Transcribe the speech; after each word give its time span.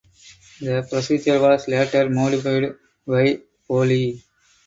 The 0.59 0.83
procedure 0.89 1.39
was 1.39 1.67
later 1.67 2.09
modified 2.09 2.73
by 3.05 3.37
Boley. 3.69 4.23